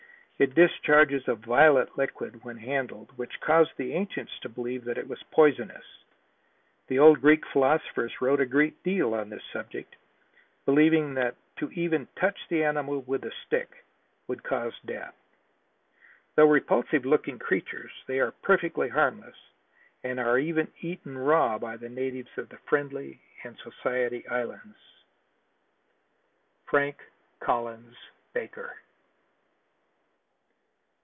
[0.43, 5.07] It discharges a violet liquid when handled which caused the ancients to believe that it
[5.07, 5.85] was poisonous.
[6.87, 9.97] The old Greek philosophers wrote a great deal on this subject,
[10.65, 13.85] believing that to even touch the animal with a stick
[14.27, 15.13] would cause death.
[16.33, 19.37] Though repulsive looking creatures they are perfectly harmless
[20.03, 24.77] and are even eaten raw by the natives of the Friendly and the Society Islands.
[26.65, 26.97] Frank
[27.41, 27.95] Collins
[28.33, 28.77] Baker.